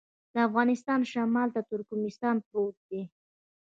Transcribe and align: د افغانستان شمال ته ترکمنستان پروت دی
د 0.33 0.35
افغانستان 0.47 0.99
شمال 1.11 1.49
ته 1.55 1.61
ترکمنستان 1.71 2.35
پروت 2.45 2.77
دی 2.89 3.01